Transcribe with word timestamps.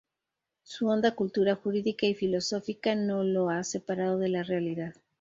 Su 0.63 0.87
honda 0.87 1.13
cultura 1.13 1.53
jurídica 1.53 2.07
y 2.07 2.15
filosófica 2.15 2.95
no 2.95 3.23
lo 3.23 3.51
ha 3.51 3.63
separado 3.63 4.17
de 4.17 4.29
la 4.29 4.41
realidad. 4.41 4.95